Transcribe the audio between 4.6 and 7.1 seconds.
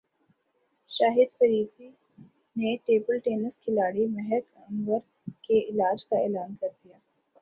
انور کے علاج کا اعلان کردیا